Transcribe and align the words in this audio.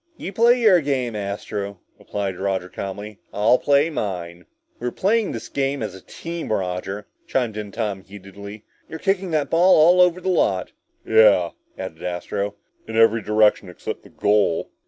"You 0.17 0.33
play 0.33 0.59
your 0.59 0.81
game, 0.81 1.15
Astro," 1.15 1.79
replied 1.99 2.35
Roger 2.39 2.69
calmly, 2.69 3.19
"I'll 3.31 3.59
play 3.59 3.91
mine." 3.91 4.47
"We're 4.79 4.89
playing 4.89 5.31
this 5.31 5.47
game 5.47 5.83
as 5.83 5.93
a 5.93 6.01
team, 6.01 6.51
Roger," 6.51 7.05
chimed 7.27 7.55
in 7.55 7.71
Tom 7.71 8.01
heatedly. 8.01 8.63
"You're 8.89 8.97
kicking 8.97 9.29
the 9.29 9.45
ball 9.45 9.75
all 9.75 10.01
over 10.01 10.19
the 10.19 10.27
lot!" 10.29 10.71
"Yeah," 11.05 11.51
added 11.77 12.01
Astro. 12.01 12.55
"In 12.87 12.97
every 12.97 13.21
direction 13.21 13.69
except 13.69 14.01
the 14.01 14.09
goal!" 14.09 14.71